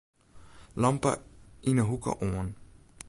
Lampe 0.81 1.11
yn 1.69 1.77
'e 1.81 1.85
hoeke 1.89 2.11
oan. 2.27 2.49